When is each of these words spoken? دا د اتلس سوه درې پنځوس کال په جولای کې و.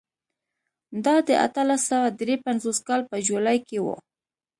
دا 1.05 1.15
د 1.27 1.29
اتلس 1.45 1.81
سوه 1.89 2.07
درې 2.21 2.35
پنځوس 2.45 2.77
کال 2.87 3.01
په 3.09 3.17
جولای 3.27 3.57
کې 3.67 3.77
و. 3.85 3.87